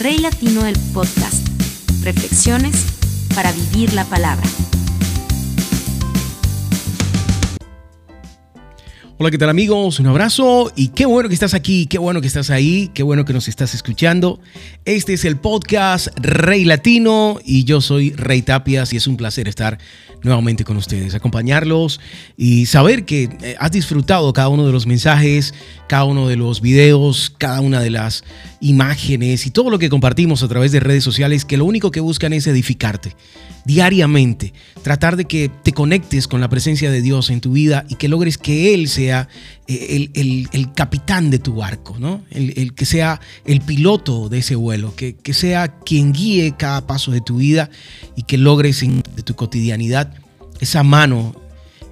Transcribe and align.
Rey 0.00 0.18
Latino 0.18 0.62
del 0.62 0.76
Podcast. 0.94 1.48
Reflexiones 2.04 2.86
para 3.34 3.50
vivir 3.50 3.92
la 3.94 4.04
palabra. 4.04 4.46
Hola, 9.20 9.32
¿qué 9.32 9.38
tal 9.38 9.48
amigos? 9.48 9.98
Un 9.98 10.06
abrazo 10.06 10.70
y 10.76 10.90
qué 10.90 11.04
bueno 11.04 11.28
que 11.28 11.34
estás 11.34 11.52
aquí, 11.52 11.86
qué 11.86 11.98
bueno 11.98 12.20
que 12.20 12.28
estás 12.28 12.50
ahí, 12.50 12.92
qué 12.94 13.02
bueno 13.02 13.24
que 13.24 13.32
nos 13.32 13.48
estás 13.48 13.74
escuchando. 13.74 14.38
Este 14.84 15.14
es 15.14 15.24
el 15.24 15.36
podcast 15.36 16.06
Rey 16.20 16.64
Latino 16.64 17.40
y 17.44 17.64
yo 17.64 17.80
soy 17.80 18.12
Rey 18.12 18.42
Tapias 18.42 18.92
y 18.92 18.98
es 18.98 19.08
un 19.08 19.16
placer 19.16 19.48
estar 19.48 19.78
nuevamente 20.22 20.62
con 20.62 20.76
ustedes, 20.76 21.16
acompañarlos 21.16 21.98
y 22.36 22.66
saber 22.66 23.04
que 23.04 23.28
eh, 23.42 23.56
has 23.58 23.72
disfrutado 23.72 24.32
cada 24.32 24.50
uno 24.50 24.64
de 24.64 24.70
los 24.70 24.86
mensajes, 24.86 25.52
cada 25.88 26.04
uno 26.04 26.28
de 26.28 26.36
los 26.36 26.60
videos, 26.60 27.34
cada 27.36 27.60
una 27.60 27.80
de 27.80 27.90
las 27.90 28.22
imágenes 28.60 29.46
y 29.46 29.50
todo 29.50 29.70
lo 29.70 29.78
que 29.78 29.88
compartimos 29.88 30.42
a 30.42 30.48
través 30.48 30.72
de 30.72 30.80
redes 30.80 31.04
sociales 31.04 31.44
que 31.44 31.56
lo 31.56 31.64
único 31.64 31.90
que 31.90 32.00
buscan 32.00 32.32
es 32.32 32.46
edificarte 32.46 33.14
diariamente, 33.64 34.54
tratar 34.82 35.16
de 35.16 35.26
que 35.26 35.50
te 35.62 35.72
conectes 35.72 36.26
con 36.26 36.40
la 36.40 36.48
presencia 36.48 36.90
de 36.90 37.02
Dios 37.02 37.28
en 37.28 37.42
tu 37.42 37.52
vida 37.52 37.84
y 37.90 37.96
que 37.96 38.08
logres 38.08 38.38
que 38.38 38.72
Él 38.72 38.88
sea 38.88 39.28
eh, 39.66 40.08
el, 40.14 40.72
capitán 40.72 41.30
de 41.30 41.38
tu 41.38 41.56
barco, 41.56 41.98
¿no? 41.98 42.22
El, 42.30 42.74
que 42.74 42.86
sea 42.86 43.20
el 43.44 43.60
piloto 43.60 44.30
de 44.30 44.38
ese 44.38 44.54
vuelo, 44.54 44.96
que, 44.96 45.16
que, 45.16 45.34
sea 45.34 45.68
quien 45.68 46.14
guíe 46.14 46.54
cada 46.56 46.86
paso 46.86 47.10
de 47.10 47.20
tu 47.20 47.36
vida 47.36 47.68
y 48.16 48.22
que 48.22 48.38
logres 48.38 48.82
en, 48.82 49.02
de 49.14 49.22
tu 49.22 49.34
cotidianidad 49.34 50.14
esa 50.60 50.82
mano, 50.82 51.34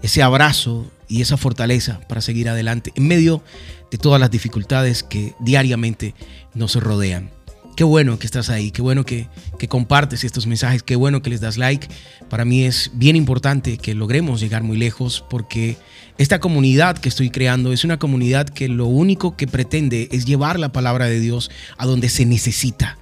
ese 0.02 0.23
abrazo 0.23 0.91
y 1.09 1.21
esa 1.21 1.37
fortaleza 1.37 2.01
para 2.09 2.21
seguir 2.21 2.48
adelante 2.48 2.93
en 2.96 3.07
medio 3.07 3.43
de 3.90 3.98
todas 3.98 4.20
las 4.20 4.30
dificultades 4.30 5.02
que 5.02 5.34
diariamente 5.40 6.14
nos 6.54 6.74
rodean. 6.76 7.30
Qué 7.76 7.84
bueno 7.84 8.18
que 8.18 8.24
estás 8.24 8.48
ahí, 8.48 8.70
qué 8.70 8.80
bueno 8.80 9.04
que, 9.04 9.28
compartes 9.68 10.24
estos 10.24 10.46
mensajes, 10.46 10.82
qué 10.82 10.96
bueno 10.96 11.20
que 11.20 11.28
les 11.28 11.43
das 11.43 11.59
like. 11.59 11.87
Para 12.30 12.46
mí 12.46 12.65
es 12.65 12.90
bien 12.95 13.16
importante 13.16 13.76
que 13.76 13.95
logremos 13.95 14.40
llegar 14.40 14.62
muy 14.62 14.78
lejos 14.78 15.23
porque 15.28 15.76
esta 16.16 16.40
comunidad 16.40 16.96
que 16.96 17.10
estoy 17.10 17.28
creando 17.28 17.74
es 17.74 17.84
una 17.84 17.98
comunidad 17.98 18.48
que 18.48 18.68
lo 18.68 18.87
único 18.87 19.37
que 19.37 19.46
pretende 19.46 20.09
es 20.10 20.24
llevar 20.24 20.59
la 20.59 20.73
palabra 20.73 21.04
de 21.04 21.21
Dios 21.21 21.50
a 21.76 21.84
donde 21.84 22.09
se 22.09 22.24
necesita. 22.24 22.96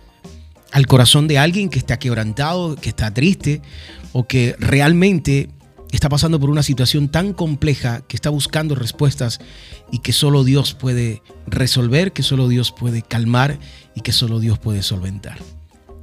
Al 0.72 0.88
corazón 0.88 1.28
de 1.28 1.38
alguien 1.38 1.68
que 1.68 1.78
está 1.78 2.00
quebrantado, 2.00 2.74
que 2.74 2.88
está 2.88 3.14
triste 3.14 3.62
o 4.12 4.26
que 4.26 4.56
realmente 4.58 5.50
está 5.96 6.08
pasando 6.08 6.40
por 6.40 6.50
una 6.50 6.62
situación 6.62 7.08
tan 7.08 7.32
compleja 7.32 8.02
que 8.06 8.16
está 8.16 8.30
buscando 8.30 8.74
respuestas 8.74 9.40
y 9.92 9.98
que 9.98 10.12
solo 10.12 10.44
Dios 10.44 10.74
puede 10.74 11.22
resolver, 11.46 12.12
que 12.12 12.22
solo 12.22 12.48
Dios 12.48 12.72
puede 12.72 13.02
calmar 13.02 13.58
y 13.94 14.00
que 14.00 14.12
solo 14.12 14.40
Dios 14.40 14.58
puede 14.58 14.82
solventar. 14.82 15.38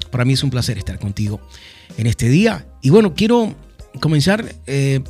Para 0.09 0.25
mí 0.25 0.33
es 0.33 0.43
un 0.43 0.49
placer 0.49 0.77
estar 0.77 0.99
contigo 0.99 1.41
en 1.97 2.07
este 2.07 2.29
día. 2.29 2.67
Y 2.81 2.89
bueno, 2.89 3.13
quiero 3.15 3.55
comenzar 3.99 4.55
eh, 4.67 5.01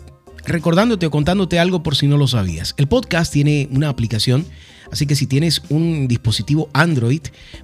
recordándote 0.46 1.06
o 1.06 1.12
contándote 1.12 1.60
algo 1.60 1.84
por 1.84 1.96
si 1.96 2.08
no 2.08 2.18
lo 2.18 2.28
sabías. 2.28 2.74
El 2.78 2.88
podcast 2.88 3.32
tiene 3.32 3.68
una 3.72 3.90
aplicación 3.90 4.46
Así 4.92 5.06
que 5.06 5.16
si 5.16 5.26
tienes 5.26 5.62
un 5.70 6.08
dispositivo 6.08 6.70
Android, 6.74 7.22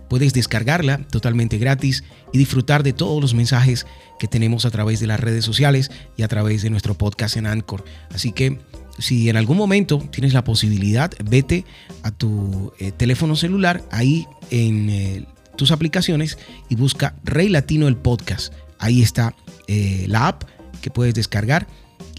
puedes 0.09 0.33
descargarla 0.33 0.99
totalmente 1.09 1.57
gratis 1.57 2.03
y 2.31 2.37
disfrutar 2.37 2.83
de 2.83 2.93
todos 2.93 3.21
los 3.21 3.33
mensajes 3.33 3.85
que 4.17 4.27
tenemos 4.27 4.65
a 4.65 4.71
través 4.71 5.01
de 5.01 5.07
las 5.07 5.19
redes 5.19 5.43
sociales 5.43 5.91
y 6.15 6.23
a 6.23 6.29
través 6.29 6.61
de 6.61 6.69
nuestro 6.69 6.93
podcast 6.93 7.35
en 7.35 7.45
Anchor. 7.45 7.83
Así 8.13 8.31
que 8.31 8.59
si 8.97 9.29
en 9.29 9.35
algún 9.35 9.57
momento 9.57 9.99
tienes 10.09 10.33
la 10.33 10.45
posibilidad, 10.45 11.11
vete 11.23 11.65
a 12.01 12.11
tu 12.11 12.71
eh, 12.79 12.91
teléfono 12.91 13.35
celular, 13.35 13.83
ahí 13.91 14.25
en 14.49 14.89
eh, 14.89 15.25
tus 15.57 15.71
aplicaciones 15.71 16.37
y 16.69 16.75
busca 16.75 17.15
Rey 17.25 17.49
Latino 17.49 17.89
el 17.89 17.97
podcast. 17.97 18.53
Ahí 18.79 19.01
está 19.01 19.35
eh, 19.67 20.05
la 20.07 20.29
app 20.29 20.43
que 20.81 20.91
puedes 20.91 21.13
descargar 21.13 21.67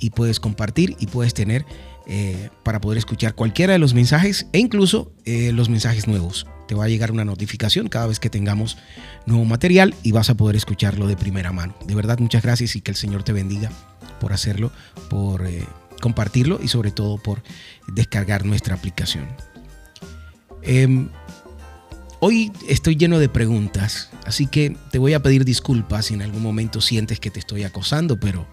y 0.01 0.11
puedes 0.11 0.41
compartir 0.41 0.97
y 0.99 1.07
puedes 1.07 1.35
tener 1.35 1.65
eh, 2.11 2.49
para 2.63 2.81
poder 2.81 2.97
escuchar 2.97 3.35
cualquiera 3.35 3.75
de 3.75 3.79
los 3.79 3.93
mensajes 3.93 4.47
e 4.53 4.59
incluso 4.59 5.13
eh, 5.27 5.53
los 5.53 5.69
mensajes 5.69 6.09
nuevos. 6.09 6.47
Te 6.67 6.75
va 6.75 6.85
a 6.85 6.89
llegar 6.89 7.13
una 7.13 7.25
notificación 7.27 7.89
cada 7.89 8.07
vez 8.07 8.19
que 8.19 8.31
tengamos 8.31 8.79
nuevo 9.27 9.45
material 9.45 9.95
y 10.03 10.13
vas 10.13 10.31
a 10.31 10.35
poder 10.35 10.57
escucharlo 10.57 11.07
de 11.07 11.17
primera 11.17 11.53
mano. 11.53 11.75
De 11.87 11.95
verdad, 11.95 12.19
muchas 12.19 12.43
gracias 12.43 12.77
y 12.77 12.81
que 12.81 12.91
el 12.91 12.97
Señor 12.97 13.25
te 13.25 13.33
bendiga 13.33 13.71
por 14.21 14.33
hacerlo, 14.33 14.73
por 15.11 15.47
eh, 15.47 15.65
compartirlo 16.01 16.61
y 16.63 16.69
sobre 16.69 16.93
todo 16.93 17.19
por 17.19 17.43
descargar 17.89 18.47
nuestra 18.47 18.75
aplicación. 18.75 19.27
Em, 20.63 21.11
hoy 22.21 22.53
estoy 22.69 22.97
lleno 22.97 23.19
de 23.19 23.29
preguntas, 23.29 24.09
así 24.25 24.47
que 24.47 24.77
te 24.91 24.99
voy 24.99 25.13
a 25.13 25.23
pedir 25.23 25.45
disculpas 25.45 26.07
si 26.07 26.15
en 26.15 26.23
algún 26.23 26.43
momento 26.43 26.81
sientes 26.81 27.21
que 27.21 27.31
te 27.31 27.39
estoy 27.39 27.65
acosando, 27.65 28.19
pero 28.19 28.47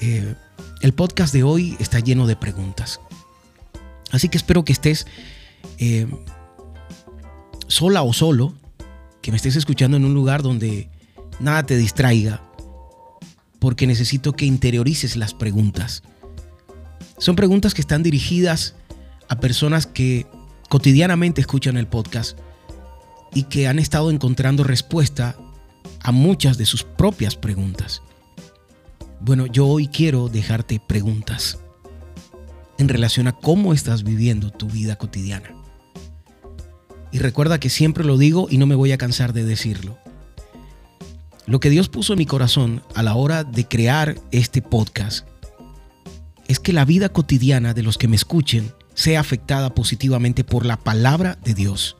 el 0.00 0.92
podcast 0.94 1.32
de 1.32 1.42
hoy 1.42 1.76
está 1.78 2.00
lleno 2.00 2.26
de 2.26 2.36
preguntas. 2.36 3.00
Así 4.10 4.28
que 4.28 4.36
espero 4.36 4.64
que 4.64 4.72
estés 4.72 5.06
eh, 5.78 6.06
sola 7.66 8.02
o 8.02 8.12
solo, 8.12 8.54
que 9.22 9.30
me 9.30 9.36
estés 9.36 9.56
escuchando 9.56 9.96
en 9.96 10.04
un 10.04 10.14
lugar 10.14 10.42
donde 10.42 10.88
nada 11.40 11.64
te 11.64 11.76
distraiga, 11.76 12.42
porque 13.58 13.86
necesito 13.86 14.34
que 14.34 14.44
interiorices 14.44 15.16
las 15.16 15.34
preguntas. 15.34 16.02
Son 17.18 17.36
preguntas 17.36 17.74
que 17.74 17.80
están 17.80 18.02
dirigidas 18.02 18.74
a 19.28 19.40
personas 19.40 19.86
que 19.86 20.26
cotidianamente 20.68 21.40
escuchan 21.40 21.76
el 21.76 21.86
podcast 21.86 22.38
y 23.32 23.44
que 23.44 23.66
han 23.66 23.78
estado 23.78 24.10
encontrando 24.10 24.64
respuesta 24.64 25.36
a 26.00 26.12
muchas 26.12 26.58
de 26.58 26.66
sus 26.66 26.84
propias 26.84 27.36
preguntas. 27.36 28.02
Bueno, 29.24 29.46
yo 29.46 29.66
hoy 29.66 29.88
quiero 29.88 30.28
dejarte 30.28 30.78
preguntas 30.86 31.58
en 32.76 32.90
relación 32.90 33.26
a 33.26 33.32
cómo 33.32 33.72
estás 33.72 34.02
viviendo 34.02 34.50
tu 34.50 34.66
vida 34.68 34.96
cotidiana. 34.96 35.48
Y 37.10 37.20
recuerda 37.20 37.58
que 37.58 37.70
siempre 37.70 38.04
lo 38.04 38.18
digo 38.18 38.48
y 38.50 38.58
no 38.58 38.66
me 38.66 38.74
voy 38.74 38.92
a 38.92 38.98
cansar 38.98 39.32
de 39.32 39.44
decirlo. 39.44 39.96
Lo 41.46 41.58
que 41.58 41.70
Dios 41.70 41.88
puso 41.88 42.12
en 42.12 42.18
mi 42.18 42.26
corazón 42.26 42.82
a 42.94 43.02
la 43.02 43.14
hora 43.14 43.44
de 43.44 43.66
crear 43.66 44.16
este 44.30 44.60
podcast 44.60 45.26
es 46.46 46.60
que 46.60 46.74
la 46.74 46.84
vida 46.84 47.08
cotidiana 47.08 47.72
de 47.72 47.82
los 47.82 47.96
que 47.96 48.08
me 48.08 48.16
escuchen 48.16 48.74
sea 48.92 49.20
afectada 49.20 49.74
positivamente 49.74 50.44
por 50.44 50.66
la 50.66 50.76
palabra 50.76 51.38
de 51.42 51.54
Dios. 51.54 51.96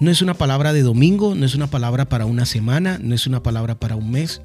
No 0.00 0.10
es 0.10 0.22
una 0.22 0.34
palabra 0.34 0.72
de 0.72 0.82
domingo, 0.82 1.36
no 1.36 1.46
es 1.46 1.54
una 1.54 1.68
palabra 1.68 2.08
para 2.08 2.26
una 2.26 2.46
semana, 2.46 2.98
no 3.00 3.14
es 3.14 3.28
una 3.28 3.44
palabra 3.44 3.76
para 3.76 3.94
un 3.94 4.10
mes, 4.10 4.42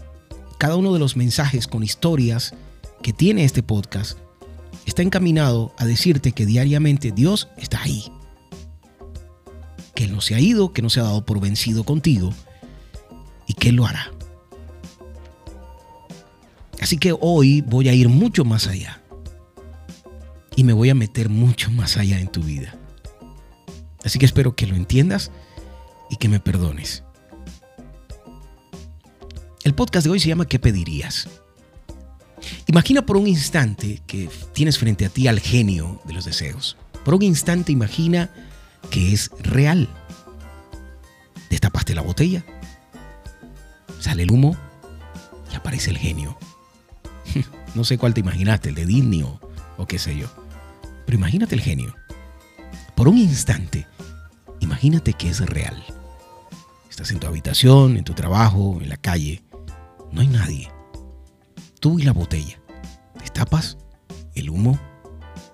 cada 0.59 0.75
uno 0.75 0.93
de 0.93 0.99
los 0.99 1.15
mensajes 1.15 1.67
con 1.67 1.83
historias 1.83 2.53
que 3.01 3.13
tiene 3.13 3.45
este 3.45 3.63
podcast 3.63 4.19
está 4.85 5.01
encaminado 5.01 5.73
a 5.77 5.85
decirte 5.85 6.33
que 6.33 6.45
diariamente 6.45 7.11
Dios 7.11 7.47
está 7.57 7.81
ahí. 7.81 8.11
Que 9.95 10.03
Él 10.03 10.11
no 10.11 10.19
se 10.19 10.35
ha 10.35 10.39
ido, 10.41 10.73
que 10.73 10.81
no 10.81 10.89
se 10.89 10.99
ha 10.99 11.03
dado 11.03 11.25
por 11.25 11.39
vencido 11.39 11.85
contigo 11.85 12.33
y 13.47 13.53
que 13.53 13.69
Él 13.69 13.77
lo 13.77 13.87
hará. 13.87 14.11
Así 16.81 16.97
que 16.97 17.15
hoy 17.17 17.61
voy 17.61 17.87
a 17.87 17.93
ir 17.93 18.09
mucho 18.09 18.43
más 18.43 18.67
allá. 18.67 19.01
Y 20.57 20.65
me 20.65 20.73
voy 20.73 20.89
a 20.89 20.95
meter 20.95 21.29
mucho 21.29 21.71
más 21.71 21.95
allá 21.95 22.19
en 22.19 22.27
tu 22.27 22.43
vida. 22.43 22.75
Así 24.03 24.19
que 24.19 24.25
espero 24.25 24.57
que 24.57 24.67
lo 24.67 24.75
entiendas 24.75 25.31
y 26.09 26.17
que 26.17 26.27
me 26.27 26.41
perdones. 26.41 27.03
El 29.69 29.75
podcast 29.75 30.03
de 30.03 30.09
hoy 30.09 30.19
se 30.19 30.29
llama 30.29 30.47
¿Qué 30.47 30.57
pedirías? 30.57 31.27
Imagina 32.65 33.05
por 33.05 33.17
un 33.17 33.27
instante 33.27 34.01
que 34.07 34.27
tienes 34.51 34.79
frente 34.79 35.05
a 35.05 35.09
ti 35.09 35.27
al 35.27 35.39
genio 35.39 36.01
de 36.05 36.13
los 36.13 36.25
deseos. 36.25 36.75
Por 37.05 37.13
un 37.13 37.21
instante 37.21 37.71
imagina 37.71 38.31
que 38.89 39.13
es 39.13 39.29
real. 39.41 39.87
Destapaste 41.51 41.93
la 41.93 42.01
botella, 42.01 42.43
sale 43.99 44.23
el 44.23 44.31
humo 44.31 44.57
y 45.53 45.55
aparece 45.55 45.91
el 45.91 45.99
genio. 45.99 46.35
no 47.75 47.83
sé 47.83 47.99
cuál 47.99 48.15
te 48.15 48.21
imaginaste, 48.21 48.69
el 48.69 48.75
de 48.75 48.87
Disney 48.87 49.21
o, 49.21 49.39
o 49.77 49.85
qué 49.85 49.99
sé 49.99 50.17
yo. 50.17 50.29
Pero 51.05 51.15
imagínate 51.15 51.53
el 51.53 51.61
genio. 51.61 51.95
Por 52.95 53.07
un 53.07 53.19
instante, 53.19 53.85
imagínate 54.61 55.13
que 55.13 55.29
es 55.29 55.41
real. 55.41 55.85
Estás 56.89 57.11
en 57.11 57.19
tu 57.19 57.27
habitación, 57.27 57.97
en 57.97 58.03
tu 58.03 58.15
trabajo, 58.15 58.79
en 58.81 58.89
la 58.89 58.97
calle 58.97 59.43
no 60.11 60.21
hay 60.21 60.27
nadie. 60.27 60.71
Tú 61.79 61.99
y 61.99 62.03
la 62.03 62.13
botella. 62.13 62.59
Destapas 63.19 63.77
el 64.35 64.49
humo 64.49 64.79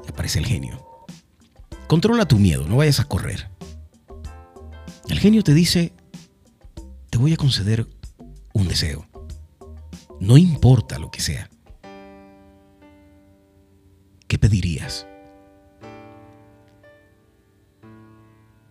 y 0.05 0.09
aparece 0.09 0.39
el 0.39 0.45
genio. 0.45 1.05
Controla 1.87 2.25
tu 2.25 2.37
miedo, 2.39 2.67
no 2.67 2.77
vayas 2.77 2.99
a 2.99 3.05
correr. 3.05 3.49
El 5.07 5.19
genio 5.19 5.43
te 5.43 5.53
dice, 5.53 5.93
te 7.09 7.17
voy 7.17 7.33
a 7.33 7.37
conceder 7.37 7.87
un 8.53 8.67
deseo. 8.67 9.07
No 10.19 10.37
importa 10.37 10.97
lo 10.97 11.11
que 11.11 11.21
sea. 11.21 11.49
¿Qué 14.27 14.39
pedirías? 14.39 15.05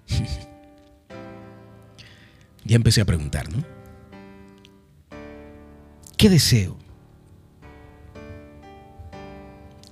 ya 2.64 2.76
empecé 2.76 3.00
a 3.00 3.04
preguntar, 3.04 3.48
¿no? 3.52 3.83
¿Qué 6.24 6.30
deseo? 6.30 6.78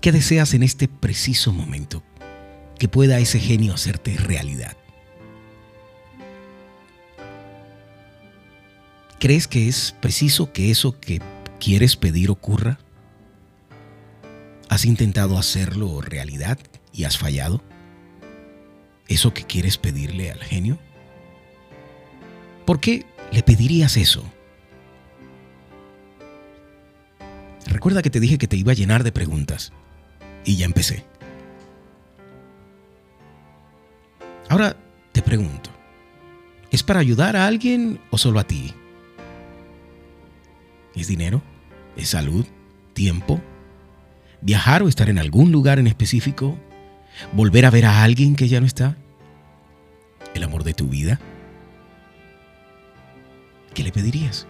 ¿Qué 0.00 0.12
deseas 0.12 0.54
en 0.54 0.62
este 0.62 0.88
preciso 0.88 1.52
momento 1.52 2.02
que 2.78 2.88
pueda 2.88 3.18
ese 3.18 3.38
genio 3.38 3.74
hacerte 3.74 4.16
realidad? 4.16 4.74
¿Crees 9.18 9.46
que 9.46 9.68
es 9.68 9.94
preciso 10.00 10.54
que 10.54 10.70
eso 10.70 10.98
que 10.98 11.20
quieres 11.60 11.96
pedir 11.96 12.30
ocurra? 12.30 12.78
¿Has 14.70 14.86
intentado 14.86 15.36
hacerlo 15.36 16.00
realidad 16.00 16.58
y 16.94 17.04
has 17.04 17.18
fallado? 17.18 17.62
¿Eso 19.06 19.34
que 19.34 19.44
quieres 19.44 19.76
pedirle 19.76 20.30
al 20.30 20.42
genio? 20.42 20.78
¿Por 22.64 22.80
qué 22.80 23.04
le 23.32 23.42
pedirías 23.42 23.98
eso? 23.98 24.31
Recuerda 27.66 28.02
que 28.02 28.10
te 28.10 28.20
dije 28.20 28.38
que 28.38 28.48
te 28.48 28.56
iba 28.56 28.72
a 28.72 28.76
llenar 28.76 29.04
de 29.04 29.12
preguntas 29.12 29.72
y 30.44 30.56
ya 30.56 30.66
empecé. 30.66 31.04
Ahora 34.48 34.76
te 35.12 35.22
pregunto, 35.22 35.70
¿es 36.70 36.82
para 36.82 37.00
ayudar 37.00 37.36
a 37.36 37.46
alguien 37.46 38.00
o 38.10 38.18
solo 38.18 38.38
a 38.38 38.44
ti? 38.44 38.74
¿Es 40.94 41.08
dinero? 41.08 41.42
¿Es 41.96 42.10
salud? 42.10 42.46
¿Tiempo? 42.92 43.40
¿Viajar 44.40 44.82
o 44.82 44.88
estar 44.88 45.08
en 45.08 45.18
algún 45.18 45.52
lugar 45.52 45.78
en 45.78 45.86
específico? 45.86 46.58
¿Volver 47.32 47.64
a 47.66 47.70
ver 47.70 47.86
a 47.86 48.02
alguien 48.02 48.36
que 48.36 48.48
ya 48.48 48.60
no 48.60 48.66
está? 48.66 48.96
¿El 50.34 50.42
amor 50.42 50.64
de 50.64 50.74
tu 50.74 50.88
vida? 50.88 51.20
¿Qué 53.74 53.82
le 53.82 53.92
pedirías? 53.92 54.46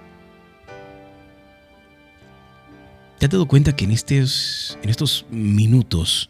¿Te 3.23 3.27
has 3.27 3.31
dado 3.31 3.47
cuenta 3.47 3.77
que 3.77 3.85
en 3.85 3.93
estos, 3.93 4.77
en 4.83 4.91
estos 4.91 5.27
minutos 5.31 6.29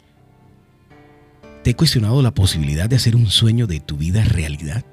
te 1.63 1.71
he 1.71 1.75
cuestionado 1.75 2.21
la 2.21 2.35
posibilidad 2.35 2.87
de 2.87 2.97
hacer 2.97 3.17
un 3.17 3.31
sueño 3.31 3.67
de 3.67 3.81
tu 3.81 3.97
vida 3.97 4.23
realidad? 4.25 4.85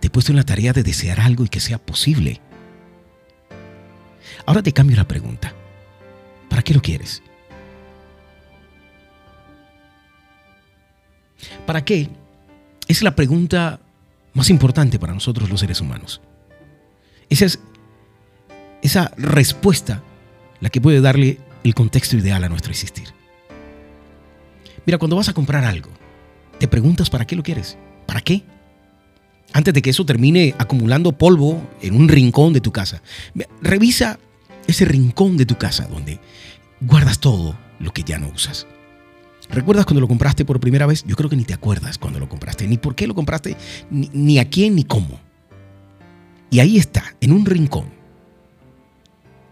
Te 0.00 0.08
he 0.08 0.10
puesto 0.10 0.32
en 0.32 0.38
la 0.38 0.42
tarea 0.42 0.72
de 0.72 0.82
desear 0.82 1.20
algo 1.20 1.44
y 1.44 1.48
que 1.48 1.60
sea 1.60 1.78
posible. 1.78 2.40
Ahora 4.44 4.60
te 4.60 4.72
cambio 4.72 4.96
la 4.96 5.06
pregunta. 5.06 5.54
¿Para 6.48 6.62
qué 6.62 6.74
lo 6.74 6.82
quieres? 6.82 7.22
¿Para 11.64 11.84
qué? 11.84 12.08
Es 12.88 13.04
la 13.04 13.14
pregunta 13.14 13.78
más 14.34 14.50
importante 14.50 14.98
para 14.98 15.14
nosotros 15.14 15.48
los 15.48 15.60
seres 15.60 15.80
humanos. 15.80 16.20
Esa 17.30 17.44
es 17.44 17.60
esa 18.82 19.12
respuesta 19.16 20.02
la 20.60 20.70
que 20.70 20.80
puede 20.80 21.00
darle 21.00 21.38
el 21.64 21.74
contexto 21.74 22.16
ideal 22.16 22.44
a 22.44 22.48
nuestro 22.48 22.72
existir. 22.72 23.08
Mira, 24.84 24.98
cuando 24.98 25.16
vas 25.16 25.28
a 25.28 25.34
comprar 25.34 25.64
algo, 25.64 25.90
te 26.58 26.68
preguntas 26.68 27.08
para 27.08 27.26
qué 27.26 27.36
lo 27.36 27.42
quieres. 27.42 27.78
¿Para 28.06 28.20
qué? 28.20 28.42
Antes 29.52 29.74
de 29.74 29.82
que 29.82 29.90
eso 29.90 30.04
termine 30.04 30.54
acumulando 30.58 31.12
polvo 31.12 31.62
en 31.80 31.94
un 31.94 32.08
rincón 32.08 32.52
de 32.52 32.60
tu 32.60 32.72
casa. 32.72 33.02
Revisa 33.60 34.18
ese 34.66 34.84
rincón 34.84 35.36
de 35.36 35.46
tu 35.46 35.56
casa 35.56 35.86
donde 35.86 36.20
guardas 36.80 37.20
todo 37.20 37.56
lo 37.78 37.92
que 37.92 38.02
ya 38.02 38.18
no 38.18 38.28
usas. 38.28 38.66
¿Recuerdas 39.50 39.84
cuando 39.84 40.00
lo 40.00 40.08
compraste 40.08 40.44
por 40.44 40.60
primera 40.60 40.86
vez? 40.86 41.04
Yo 41.04 41.14
creo 41.16 41.28
que 41.28 41.36
ni 41.36 41.44
te 41.44 41.54
acuerdas 41.54 41.98
cuando 41.98 42.18
lo 42.18 42.28
compraste, 42.28 42.66
ni 42.66 42.78
por 42.78 42.94
qué 42.94 43.06
lo 43.06 43.14
compraste, 43.14 43.56
ni, 43.90 44.08
ni 44.12 44.38
a 44.38 44.48
quién, 44.48 44.74
ni 44.74 44.84
cómo. 44.84 45.20
Y 46.50 46.60
ahí 46.60 46.78
está, 46.78 47.14
en 47.20 47.32
un 47.32 47.44
rincón, 47.44 47.86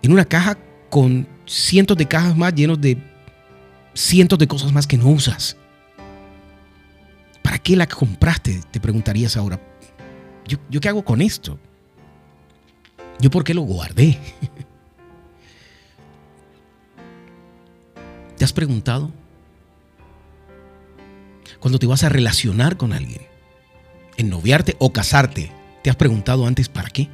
en 0.02 0.12
una 0.12 0.24
caja 0.24 0.58
con 0.88 1.26
cientos 1.46 1.96
de 1.96 2.06
cajas 2.06 2.36
más 2.36 2.54
llenos 2.54 2.80
de 2.80 2.98
cientos 3.94 4.38
de 4.38 4.46
cosas 4.46 4.72
más 4.72 4.86
que 4.86 4.96
no 4.96 5.08
usas. 5.08 5.56
¿Para 7.42 7.58
qué 7.58 7.76
la 7.76 7.86
compraste? 7.86 8.60
Te 8.70 8.80
preguntarías 8.80 9.36
ahora. 9.36 9.60
¿Yo, 10.46 10.58
¿Yo, 10.68 10.80
qué 10.80 10.88
hago 10.88 11.04
con 11.04 11.20
esto? 11.20 11.58
¿Yo 13.20 13.30
por 13.30 13.44
qué 13.44 13.54
lo 13.54 13.62
guardé? 13.62 14.18
¿Te 18.36 18.44
has 18.44 18.52
preguntado? 18.52 19.12
Cuando 21.60 21.78
te 21.78 21.86
vas 21.86 22.04
a 22.04 22.08
relacionar 22.08 22.76
con 22.78 22.92
alguien, 22.94 23.20
ennoviarte 24.16 24.76
o 24.78 24.92
casarte, 24.92 25.52
¿te 25.82 25.90
has 25.90 25.96
preguntado 25.96 26.46
antes 26.46 26.70
para 26.70 26.88
qué? 26.88 27.08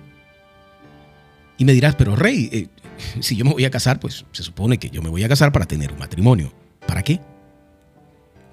Y 1.58 1.64
me 1.64 1.72
dirás, 1.72 1.96
pero 1.96 2.14
Rey, 2.14 2.48
eh, 2.52 2.68
si 3.20 3.36
yo 3.36 3.44
me 3.44 3.52
voy 3.52 3.64
a 3.64 3.70
casar, 3.70 4.00
pues 4.00 4.24
se 4.32 4.42
supone 4.42 4.78
que 4.78 4.90
yo 4.90 5.02
me 5.02 5.08
voy 5.08 5.24
a 5.24 5.28
casar 5.28 5.52
para 5.52 5.66
tener 5.66 5.92
un 5.92 5.98
matrimonio. 5.98 6.52
¿Para 6.86 7.02
qué? 7.02 7.20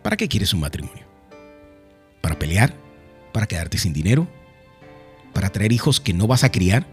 ¿Para 0.02 0.18
qué 0.18 0.28
quieres 0.28 0.54
un 0.54 0.60
matrimonio? 0.60 1.06
¿Para 2.22 2.38
pelear? 2.38 2.74
¿Para 3.32 3.48
quedarte 3.48 3.78
sin 3.78 3.94
dinero? 3.94 4.28
¿Para 5.34 5.50
traer 5.50 5.72
hijos 5.72 6.00
que 6.00 6.14
no 6.14 6.28
vas 6.28 6.44
a 6.44 6.52
criar? 6.52 6.86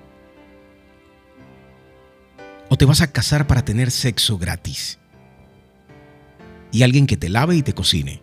¿O 2.69 2.76
te 2.76 2.85
vas 2.85 3.00
a 3.00 3.12
casar 3.12 3.47
para 3.47 3.64
tener 3.64 3.91
sexo 3.91 4.38
gratis? 4.38 4.99
Y 6.73 6.82
alguien 6.85 7.06
que 7.06 7.17
te 7.17 7.29
lave 7.29 7.56
y 7.56 7.62
te 7.62 7.75
cocine. 7.75 8.23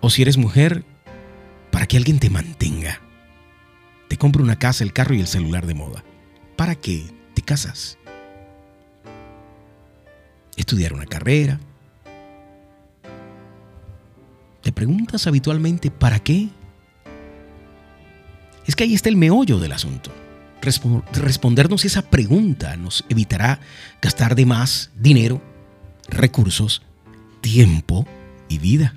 O 0.00 0.08
si 0.08 0.22
eres 0.22 0.36
mujer, 0.36 0.84
para 1.72 1.86
que 1.86 1.96
alguien 1.96 2.20
te 2.20 2.30
mantenga. 2.30 3.00
Te 4.08 4.16
compre 4.16 4.42
una 4.42 4.58
casa, 4.58 4.84
el 4.84 4.92
carro 4.92 5.14
y 5.14 5.20
el 5.20 5.26
celular 5.26 5.66
de 5.66 5.74
moda. 5.74 6.04
¿Para 6.58 6.74
qué 6.74 7.06
te 7.34 7.42
casas? 7.42 7.96
Estudiar 10.56 10.92
una 10.92 11.06
carrera. 11.06 11.60
¿Te 14.60 14.72
preguntas 14.72 15.28
habitualmente 15.28 15.92
para 15.92 16.18
qué? 16.18 16.48
Es 18.66 18.74
que 18.74 18.82
ahí 18.82 18.94
está 18.94 19.08
el 19.08 19.14
meollo 19.14 19.60
del 19.60 19.70
asunto. 19.70 20.10
Respondernos 21.12 21.84
esa 21.84 22.02
pregunta 22.02 22.76
nos 22.76 23.04
evitará 23.08 23.60
gastar 24.02 24.34
de 24.34 24.44
más 24.44 24.90
dinero, 24.96 25.40
recursos, 26.08 26.82
tiempo 27.40 28.04
y 28.48 28.58
vida. 28.58 28.94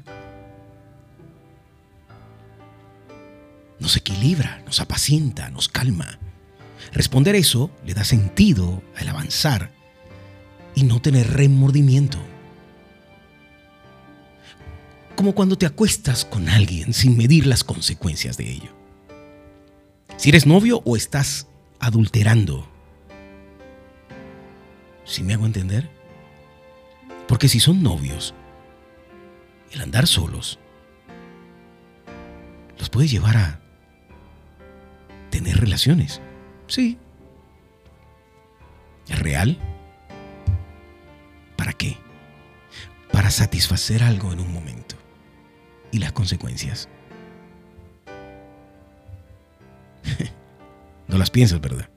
Nos 3.79 3.95
equilibra, 3.97 4.63
nos 4.65 4.81
apacienta, 4.81 5.51
nos 5.51 5.69
calma. 5.69 6.17
Responder 6.91 7.35
eso 7.35 7.71
le 7.85 7.93
da 7.93 8.03
sentido 8.03 8.81
al 8.97 9.07
avanzar 9.07 9.71
y 10.75 10.83
no 10.83 11.01
tener 11.01 11.31
remordimiento. 11.31 12.17
Como 15.15 15.33
cuando 15.33 15.57
te 15.57 15.65
acuestas 15.65 16.25
con 16.25 16.49
alguien 16.49 16.93
sin 16.93 17.17
medir 17.17 17.45
las 17.45 17.63
consecuencias 17.63 18.37
de 18.37 18.51
ello. 18.51 18.71
Si 20.17 20.29
eres 20.29 20.45
novio 20.45 20.81
o 20.85 20.95
estás 20.95 21.47
adulterando. 21.79 22.67
¿Sí 25.05 25.23
me 25.23 25.33
hago 25.33 25.45
entender? 25.45 25.89
Porque 27.27 27.47
si 27.47 27.59
son 27.59 27.81
novios, 27.81 28.33
el 29.71 29.81
andar 29.81 30.07
solos 30.07 30.59
los 32.77 32.89
puede 32.89 33.07
llevar 33.07 33.37
a 33.37 33.59
tener 35.29 35.57
relaciones. 35.59 36.21
Sí. 36.71 36.97
¿Es 39.09 39.19
real? 39.19 39.57
¿Para 41.57 41.73
qué? 41.73 41.97
Para 43.11 43.29
satisfacer 43.29 44.03
algo 44.03 44.31
en 44.31 44.39
un 44.39 44.53
momento. 44.53 44.95
¿Y 45.91 45.97
las 45.99 46.13
consecuencias? 46.13 46.87
no 51.09 51.17
las 51.17 51.29
piensas, 51.29 51.59
¿verdad? 51.59 51.89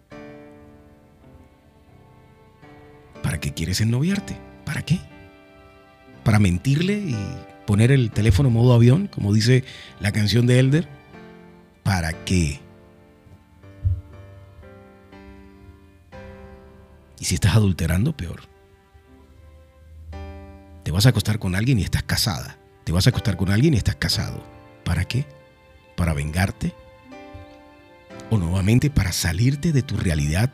¿Para 3.23 3.39
qué 3.39 3.55
quieres 3.55 3.81
ennoviarte? 3.81 4.37
¿Para 4.65 4.83
qué? 4.83 4.99
¿Para 6.25 6.41
mentirle 6.41 6.95
y 6.95 7.17
poner 7.65 7.93
el 7.93 8.11
teléfono 8.11 8.51
modo 8.51 8.75
avión, 8.75 9.07
como 9.07 9.33
dice 9.33 9.63
la 10.01 10.11
canción 10.11 10.49
de 10.49 10.59
Elder? 10.59 10.89
¿Para 11.85 12.25
qué? 12.25 12.64
Y 17.25 17.27
si 17.27 17.37
estás 17.37 17.57
adulterando, 17.57 18.15
peor. 18.15 18.43
Te 20.83 20.91
vas 20.91 21.07
a 21.07 21.09
acostar 21.09 21.39
con 21.39 21.55
alguien 21.55 21.79
y 21.79 21.83
estás 21.83 22.03
casada. 22.03 22.59
Te 22.85 22.93
vas 22.93 23.07
a 23.07 23.11
acostar 23.11 23.39
con 23.39 23.51
alguien 23.51 23.73
y 23.73 23.79
estás 23.79 23.97
casado. 23.97 24.45
¿Para 24.85 25.07
qué? 25.07 25.25
¿Para 25.97 26.13
vengarte? 26.13 26.75
¿O 28.29 28.37
nuevamente 28.37 28.91
para 28.91 29.11
salirte 29.11 29.73
de 29.73 29.81
tu 29.81 29.97
realidad 29.97 30.53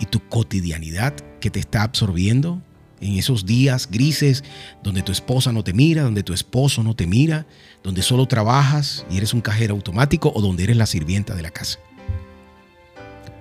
y 0.00 0.06
tu 0.06 0.18
cotidianidad 0.28 1.14
que 1.38 1.48
te 1.48 1.60
está 1.60 1.84
absorbiendo 1.84 2.60
en 3.00 3.16
esos 3.16 3.46
días 3.46 3.88
grises 3.88 4.42
donde 4.82 5.02
tu 5.02 5.12
esposa 5.12 5.52
no 5.52 5.62
te 5.62 5.74
mira, 5.74 6.02
donde 6.02 6.24
tu 6.24 6.32
esposo 6.32 6.82
no 6.82 6.96
te 6.96 7.06
mira, 7.06 7.46
donde 7.84 8.02
solo 8.02 8.26
trabajas 8.26 9.06
y 9.12 9.18
eres 9.18 9.32
un 9.32 9.42
cajero 9.42 9.76
automático 9.76 10.32
o 10.34 10.40
donde 10.40 10.64
eres 10.64 10.76
la 10.76 10.86
sirvienta 10.86 11.36
de 11.36 11.42
la 11.42 11.52
casa. 11.52 11.78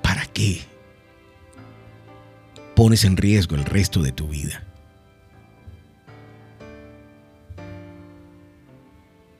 ¿Para 0.03 0.27
qué 0.27 0.68
pones 2.79 3.03
en 3.03 3.17
riesgo 3.17 3.57
el 3.57 3.65
resto 3.65 4.01
de 4.01 4.13
tu 4.13 4.29
vida? 4.29 4.63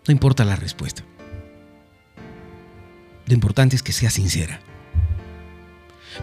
No 0.06 0.12
importa 0.12 0.44
la 0.44 0.58
respuesta. 0.58 1.06
Lo 3.28 3.34
importante 3.34 3.78
es 3.78 3.82
que 3.82 3.94
sea 3.94 4.10
sincera. 4.10 4.60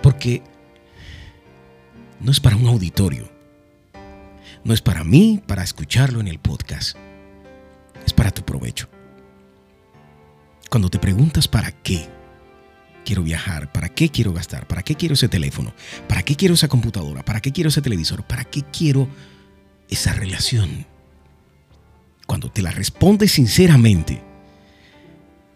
Porque 0.02 0.42
no 2.20 2.30
es 2.30 2.38
para 2.38 2.56
un 2.56 2.66
auditorio. 2.66 3.30
No 4.62 4.74
es 4.74 4.82
para 4.82 5.02
mí, 5.02 5.42
para 5.46 5.62
escucharlo 5.62 6.20
en 6.20 6.28
el 6.28 6.38
podcast. 6.38 6.98
Es 8.04 8.12
para 8.12 8.30
tu 8.30 8.42
provecho. 8.42 8.90
Cuando 10.68 10.90
te 10.90 10.98
preguntas 10.98 11.48
para 11.48 11.72
qué 11.72 12.10
quiero 13.06 13.22
viajar, 13.22 13.72
para 13.72 13.88
qué 13.88 14.10
quiero 14.10 14.32
gastar, 14.32 14.66
para 14.66 14.82
qué 14.82 14.96
quiero 14.96 15.14
ese 15.14 15.28
teléfono, 15.28 15.72
para 16.08 16.24
qué 16.24 16.34
quiero 16.34 16.54
esa 16.54 16.68
computadora, 16.68 17.24
para 17.24 17.40
qué 17.40 17.52
quiero 17.52 17.68
ese 17.68 17.80
televisor, 17.80 18.24
para 18.24 18.44
qué 18.44 18.62
quiero 18.64 19.08
esa 19.88 20.12
relación. 20.12 20.84
Cuando 22.26 22.50
te 22.50 22.62
la 22.62 22.72
respondes 22.72 23.32
sinceramente, 23.32 24.20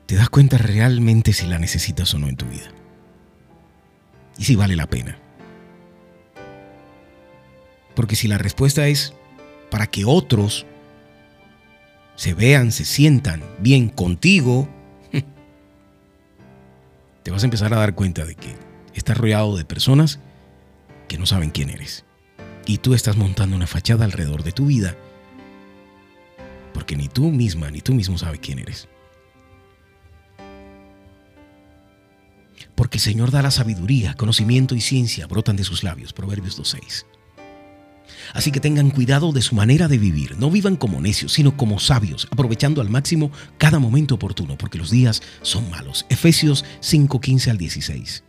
te 0.07 0.15
das 0.15 0.31
cuenta 0.31 0.59
realmente 0.59 1.33
si 1.33 1.47
la 1.47 1.59
necesitas 1.59 2.15
o 2.15 2.19
no 2.19 2.29
en 2.29 2.37
tu 2.37 2.47
vida. 2.47 2.71
Y 4.39 4.45
si 4.45 4.55
vale 4.55 4.77
la 4.77 4.87
pena. 4.87 5.19
Porque 7.97 8.17
si 8.17 8.29
la 8.29 8.39
respuesta 8.39 8.87
es 8.87 9.13
para 9.71 9.89
que 9.89 10.05
otros 10.05 10.67
se 12.15 12.33
vean, 12.33 12.71
se 12.71 12.85
sientan 12.85 13.43
bien 13.59 13.89
contigo, 13.89 14.69
te 17.23 17.31
vas 17.31 17.43
a 17.43 17.47
empezar 17.47 17.73
a 17.75 17.79
dar 17.79 17.95
cuenta 17.95 18.25
de 18.25 18.35
que 18.35 18.57
estás 18.95 19.17
rodeado 19.17 19.57
de 19.57 19.65
personas 19.65 20.21
que 21.09 21.19
no 21.19 21.27
saben 21.27 21.51
quién 21.51 21.71
eres. 21.71 22.05
Y 22.67 22.79
tú 22.79 22.95
estás 22.95 23.17
montando 23.17 23.57
una 23.57 23.67
fachada 23.67 24.05
alrededor 24.05 24.43
de 24.43 24.53
tu 24.53 24.67
vida 24.67 24.97
porque 26.73 26.97
ni 26.97 27.09
tú 27.09 27.31
misma 27.31 27.71
ni 27.71 27.81
tú 27.81 27.95
mismo 27.95 28.19
sabes 28.19 28.41
quién 28.41 28.59
eres. 28.59 28.89
Porque 32.75 32.97
el 32.97 33.03
Señor 33.03 33.31
da 33.31 33.43
la 33.43 33.51
sabiduría, 33.51 34.15
conocimiento 34.15 34.75
y 34.75 34.81
ciencia 34.81 35.27
brotan 35.27 35.57
de 35.57 35.65
sus 35.65 35.83
labios. 35.83 36.13
Proverbios 36.13 36.59
2.6. 36.59 37.05
Así 38.33 38.53
que 38.53 38.61
tengan 38.61 38.91
cuidado 38.91 39.33
de 39.33 39.43
su 39.43 39.55
manera 39.55 39.89
de 39.89 39.99
vivir. 39.99 40.37
No 40.39 40.51
vivan 40.51 40.77
como 40.77 41.01
necios, 41.01 41.33
sino 41.33 41.57
como 41.57 41.79
sabios, 41.79 42.29
aprovechando 42.31 42.81
al 42.81 42.91
máximo 42.91 43.31
cada 43.59 43.79
momento 43.79 44.15
oportuno, 44.15 44.57
porque 44.57 44.79
los 44.79 44.91
días 44.91 45.23
son 45.43 45.69
malos. 45.71 46.07
Efesios 46.09 46.65
5.15 46.81 47.51
al 47.51 47.59
16. 47.59 48.25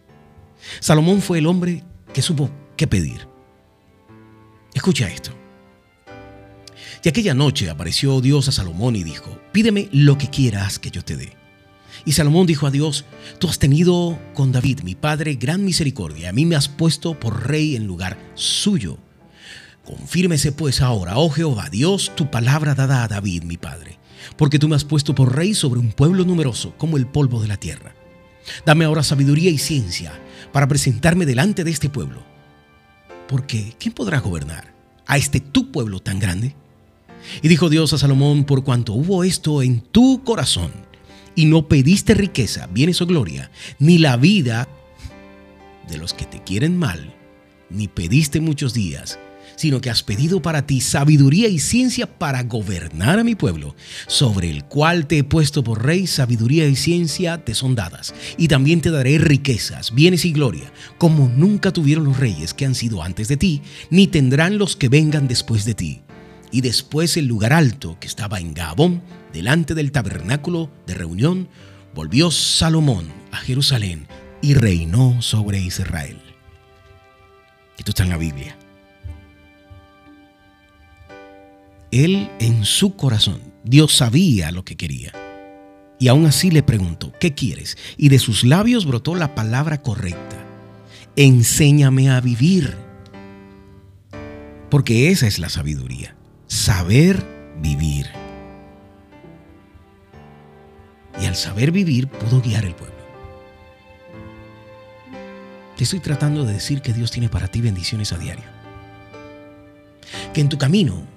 Salomón 0.80 1.22
fue 1.22 1.40
el 1.40 1.48
hombre 1.48 1.84
que 2.14 2.22
supo 2.22 2.50
qué 2.76 2.88
pedir. 2.88 3.28
Escucha 4.74 5.08
esto. 5.08 5.32
Y 7.04 7.10
aquella 7.10 7.34
noche 7.34 7.70
apareció 7.70 8.22
Dios 8.22 8.48
a 8.48 8.52
Salomón 8.52 8.96
y 8.96 9.04
dijo, 9.04 9.40
pídeme 9.52 9.90
lo 9.92 10.18
que 10.18 10.30
quieras 10.30 10.78
que 10.78 10.92
yo 10.92 11.04
te 11.04 11.18
dé. 11.18 11.34
Y 12.06 12.14
Salomón 12.14 12.48
dijo 12.48 12.68
a 12.68 12.72
Dios, 12.72 13.06
tú 13.40 13.48
has 13.48 13.60
tenido 13.60 14.20
con 14.34 14.52
David, 14.52 14.82
mi 14.82 14.96
padre, 14.96 15.36
gran 15.36 15.64
misericordia, 15.64 16.30
a 16.30 16.34
mí 16.34 16.46
me 16.46 16.56
has 16.56 16.68
puesto 16.68 17.20
por 17.20 17.48
rey 17.48 17.76
en 17.76 17.86
lugar 17.86 18.18
suyo. 18.36 18.98
Confírmese 19.86 20.52
pues 20.52 20.82
ahora, 20.82 21.18
oh 21.18 21.30
Jehová, 21.30 21.70
Dios, 21.70 22.12
tu 22.16 22.30
palabra 22.30 22.76
dada 22.76 23.04
a 23.04 23.08
David, 23.08 23.44
mi 23.44 23.58
padre, 23.58 23.98
porque 24.38 24.60
tú 24.60 24.68
me 24.68 24.76
has 24.76 24.84
puesto 24.84 25.16
por 25.16 25.36
rey 25.36 25.54
sobre 25.54 25.80
un 25.80 25.92
pueblo 25.92 26.24
numeroso 26.24 26.76
como 26.78 26.98
el 26.98 27.08
polvo 27.08 27.42
de 27.42 27.48
la 27.48 27.58
tierra. 27.58 27.96
Dame 28.66 28.86
ahora 28.86 29.04
sabiduría 29.04 29.50
y 29.50 29.58
ciencia 29.58 30.14
para 30.52 30.68
presentarme 30.68 31.26
delante 31.26 31.64
de 31.64 31.72
este 31.72 31.90
pueblo. 31.90 32.24
Porque, 33.28 33.76
¿quién 33.80 33.94
podrá 33.94 34.20
gobernar 34.20 34.74
a 35.08 35.18
este 35.18 35.40
tu 35.40 35.72
pueblo 35.72 36.00
tan 36.00 36.20
grande? 36.20 36.56
Y 37.42 37.48
dijo 37.48 37.70
Dios 37.70 37.94
a 37.94 37.98
Salomón, 37.98 38.46
por 38.46 38.64
cuanto 38.64 38.94
hubo 38.94 39.24
esto 39.24 39.62
en 39.62 39.82
tu 39.82 40.24
corazón, 40.24 40.72
y 41.36 41.46
no 41.46 41.68
pediste 41.68 42.14
riqueza, 42.14 42.68
bienes 42.68 43.02
o 43.02 43.08
gloria, 43.08 43.52
ni 43.80 43.98
la 43.98 44.18
vida 44.18 44.68
de 45.88 45.98
los 45.98 46.14
que 46.14 46.26
te 46.26 46.44
quieren 46.44 46.78
mal, 46.78 47.14
ni 47.70 47.88
pediste 47.88 48.42
muchos 48.42 48.74
días, 48.74 49.18
sino 49.62 49.80
que 49.80 49.92
has 49.92 50.02
pedido 50.02 50.42
para 50.42 50.66
ti 50.66 50.82
sabiduría 50.82 51.48
y 51.48 51.60
ciencia 51.60 52.08
para 52.08 52.42
gobernar 52.42 53.20
a 53.20 53.24
mi 53.24 53.36
pueblo, 53.36 53.76
sobre 54.08 54.50
el 54.50 54.64
cual 54.64 55.06
te 55.06 55.20
he 55.20 55.24
puesto 55.24 55.64
por 55.64 55.86
rey, 55.86 56.08
sabiduría 56.08 56.68
y 56.68 56.76
ciencia 56.76 57.46
te 57.46 57.54
son 57.54 57.76
dadas, 57.76 58.16
y 58.40 58.48
también 58.48 58.82
te 58.82 58.90
daré 58.90 59.20
riquezas, 59.20 59.94
bienes 59.94 60.26
y 60.26 60.32
gloria, 60.32 60.74
como 60.98 61.28
nunca 61.30 61.72
tuvieron 61.72 62.06
los 62.06 62.18
reyes 62.18 62.56
que 62.56 62.66
han 62.66 62.74
sido 62.74 63.04
antes 63.04 63.28
de 63.28 63.38
ti, 63.38 63.62
ni 63.92 64.08
tendrán 64.08 64.58
los 64.58 64.76
que 64.76 64.90
vengan 64.90 65.28
después 65.28 65.64
de 65.64 65.76
ti 65.76 66.02
y 66.52 66.62
después 66.62 67.16
el 67.16 67.28
lugar 67.28 67.54
alto 67.54 67.98
que 68.00 68.08
estaba 68.08 68.40
en 68.40 68.56
Gabón, 68.56 69.04
delante 69.32 69.76
del 69.76 69.92
tabernáculo 69.92 70.72
de 70.88 70.96
reunión, 70.96 71.50
volvió 71.94 72.32
Salomón 72.32 73.10
a 73.32 73.38
Jerusalén 73.38 74.08
y 74.42 74.56
reinó 74.56 75.22
sobre 75.22 75.60
Israel. 75.60 76.20
Esto 77.78 77.92
está 77.92 78.04
en 78.04 78.10
la 78.10 78.18
Biblia. 78.18 78.58
Él 81.92 82.30
en 82.40 82.66
su 82.66 82.96
corazón, 82.96 83.42
Dios 83.64 83.96
sabía 83.96 84.52
lo 84.52 84.64
que 84.64 84.78
quería. 84.78 85.14
Y 86.00 86.08
aún 86.08 86.26
así 86.26 86.50
le 86.50 86.64
preguntó, 86.64 87.14
¿qué 87.20 87.34
quieres? 87.36 87.78
Y 87.98 88.10
de 88.10 88.18
sus 88.18 88.44
labios 88.44 88.86
brotó 88.86 89.14
la 89.16 89.36
palabra 89.36 89.82
correcta. 89.82 90.38
Enséñame 91.16 92.10
a 92.10 92.20
vivir. 92.22 92.76
Porque 94.70 95.12
esa 95.12 95.28
es 95.28 95.38
la 95.38 95.50
sabiduría 95.50 96.16
saber 96.52 97.26
vivir. 97.62 98.08
Y 101.22 101.26
al 101.26 101.36
saber 101.36 101.72
vivir 101.72 102.10
pudo 102.10 102.42
guiar 102.42 102.66
el 102.66 102.76
pueblo. 102.76 102.96
Te 105.78 105.86
estoy 105.86 106.00
tratando 106.02 106.44
de 106.44 106.54
decir 106.54 106.82
que 106.82 106.92
Dios 106.92 107.10
tiene 107.10 107.30
para 107.30 107.48
ti 107.48 107.62
bendiciones 107.62 108.12
a 108.12 108.18
diario. 108.18 108.44
Que 110.34 110.42
en 110.42 110.50
tu 110.50 110.58
camino 110.58 111.08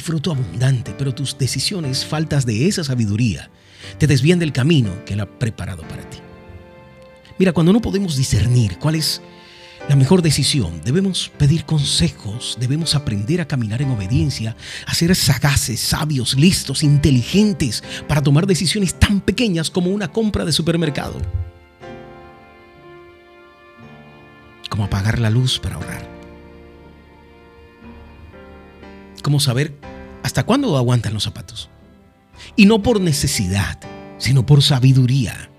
fruto 0.00 0.32
abundante, 0.32 0.94
pero 0.96 1.14
tus 1.14 1.36
decisiones, 1.36 2.04
faltas 2.04 2.46
de 2.46 2.66
esa 2.66 2.84
sabiduría, 2.84 3.50
te 3.98 4.06
desvían 4.06 4.38
del 4.38 4.52
camino 4.52 5.04
que 5.04 5.14
Él 5.14 5.20
ha 5.20 5.26
preparado 5.26 5.82
para 5.82 6.08
ti. 6.08 6.18
Mira, 7.38 7.52
cuando 7.52 7.72
no 7.72 7.80
podemos 7.80 8.16
discernir 8.16 8.78
cuál 8.78 8.96
es 8.96 9.22
la 9.88 9.96
mejor 9.96 10.22
decisión. 10.22 10.80
Debemos 10.84 11.30
pedir 11.36 11.64
consejos, 11.64 12.56
debemos 12.60 12.94
aprender 12.94 13.40
a 13.40 13.48
caminar 13.48 13.82
en 13.82 13.90
obediencia, 13.90 14.56
a 14.86 14.94
ser 14.94 15.14
sagaces, 15.16 15.80
sabios, 15.80 16.34
listos, 16.34 16.82
inteligentes 16.82 17.82
para 18.06 18.22
tomar 18.22 18.46
decisiones 18.46 18.94
tan 18.94 19.20
pequeñas 19.20 19.70
como 19.70 19.90
una 19.90 20.12
compra 20.12 20.44
de 20.44 20.52
supermercado. 20.52 21.20
Como 24.68 24.84
apagar 24.84 25.18
la 25.18 25.30
luz 25.30 25.58
para 25.58 25.74
ahorrar. 25.74 26.08
Como 29.22 29.40
saber 29.40 29.74
hasta 30.22 30.44
cuándo 30.44 30.76
aguantan 30.76 31.14
los 31.14 31.24
zapatos. 31.24 31.70
Y 32.56 32.66
no 32.66 32.82
por 32.82 33.00
necesidad, 33.00 33.78
sino 34.18 34.46
por 34.46 34.62
sabiduría. 34.62 35.50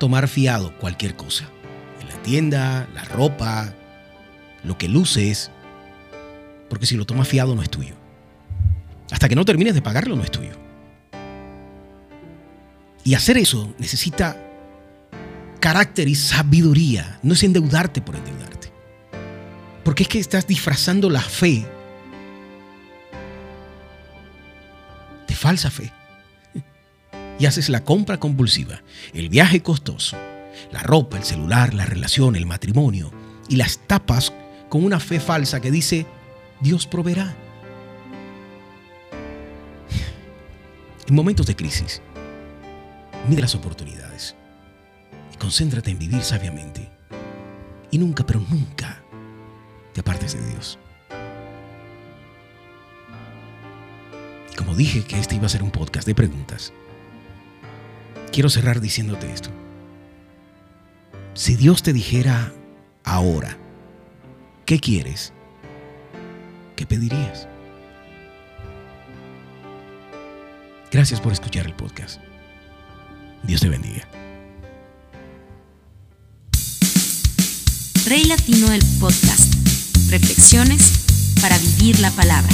tomar 0.00 0.26
fiado 0.26 0.76
cualquier 0.78 1.14
cosa. 1.14 1.44
En 2.00 2.08
la 2.08 2.20
tienda, 2.22 2.88
la 2.92 3.04
ropa, 3.04 3.72
lo 4.64 4.76
que 4.76 4.88
luces. 4.88 5.52
Porque 6.68 6.86
si 6.86 6.96
lo 6.96 7.04
tomas 7.04 7.28
fiado 7.28 7.54
no 7.54 7.62
es 7.62 7.70
tuyo. 7.70 7.94
Hasta 9.12 9.28
que 9.28 9.36
no 9.36 9.44
termines 9.44 9.74
de 9.74 9.82
pagarlo 9.82 10.16
no 10.16 10.24
es 10.24 10.30
tuyo. 10.32 10.54
Y 13.04 13.14
hacer 13.14 13.36
eso 13.36 13.72
necesita 13.78 14.36
carácter 15.60 16.08
y 16.08 16.14
sabiduría. 16.16 17.20
No 17.22 17.34
es 17.34 17.42
endeudarte 17.44 18.00
por 18.00 18.16
endeudarte. 18.16 18.49
Porque 19.84 20.02
es 20.02 20.08
que 20.08 20.18
estás 20.18 20.46
disfrazando 20.46 21.08
la 21.08 21.22
fe 21.22 21.66
de 25.26 25.34
falsa 25.34 25.70
fe 25.70 25.92
y 27.38 27.46
haces 27.46 27.70
la 27.70 27.84
compra 27.84 28.18
compulsiva, 28.18 28.82
el 29.14 29.30
viaje 29.30 29.62
costoso, 29.62 30.16
la 30.70 30.82
ropa, 30.82 31.16
el 31.16 31.24
celular, 31.24 31.72
la 31.72 31.86
relación, 31.86 32.36
el 32.36 32.44
matrimonio 32.44 33.10
y 33.48 33.56
las 33.56 33.78
tapas 33.86 34.32
con 34.68 34.84
una 34.84 35.00
fe 35.00 35.18
falsa 35.18 35.60
que 35.60 35.70
dice, 35.70 36.06
Dios 36.60 36.86
proveerá. 36.86 37.34
En 41.08 41.14
momentos 41.14 41.46
de 41.46 41.56
crisis, 41.56 42.02
mira 43.28 43.40
las 43.40 43.54
oportunidades 43.54 44.36
y 45.32 45.36
concéntrate 45.38 45.90
en 45.90 45.98
vivir 45.98 46.22
sabiamente. 46.22 46.88
Y 47.90 47.98
nunca, 47.98 48.24
pero 48.24 48.40
nunca 48.48 48.99
te 49.92 50.00
apartes 50.00 50.34
de 50.34 50.46
Dios. 50.50 50.78
Como 54.56 54.74
dije 54.74 55.04
que 55.04 55.18
este 55.18 55.36
iba 55.36 55.46
a 55.46 55.50
ser 55.50 55.62
un 55.62 55.70
podcast 55.70 56.06
de 56.06 56.14
preguntas, 56.14 56.72
quiero 58.32 58.48
cerrar 58.48 58.80
diciéndote 58.80 59.32
esto. 59.32 59.50
Si 61.34 61.56
Dios 61.56 61.82
te 61.82 61.92
dijera 61.92 62.52
ahora, 63.04 63.56
¿qué 64.66 64.78
quieres? 64.78 65.32
¿Qué 66.76 66.86
pedirías? 66.86 67.48
Gracias 70.90 71.20
por 71.20 71.32
escuchar 71.32 71.66
el 71.66 71.74
podcast. 71.74 72.20
Dios 73.44 73.60
te 73.60 73.68
bendiga. 73.68 74.08
Rey 78.06 78.24
Latino 78.24 78.68
del 78.68 78.82
Podcast. 78.98 79.59
Reflexiones 80.10 80.92
para 81.40 81.56
vivir 81.58 82.00
la 82.00 82.10
palabra. 82.10 82.48